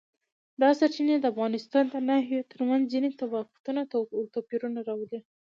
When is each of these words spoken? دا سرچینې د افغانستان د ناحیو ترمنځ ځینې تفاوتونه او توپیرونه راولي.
دا 0.61 0.69
سرچینې 0.79 1.15
د 1.19 1.25
افغانستان 1.33 1.85
د 1.89 1.95
ناحیو 2.09 2.47
ترمنځ 2.51 2.83
ځینې 2.93 3.09
تفاوتونه 3.21 3.81
او 4.17 4.23
توپیرونه 4.33 4.79
راولي. 4.89 5.19